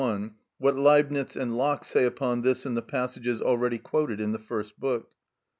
26 0.01 0.33
31), 0.33 0.35
what 0.57 0.75
Leibnitz 0.83 1.35
and 1.35 1.55
Locke 1.55 1.85
say 1.85 2.05
upon 2.05 2.41
this 2.41 2.65
in 2.65 2.73
the 2.73 2.81
passages 2.81 3.39
already 3.39 3.77
quoted 3.77 4.19
in 4.19 4.31
the 4.31 4.39
first 4.39 4.79
book. 4.79 5.11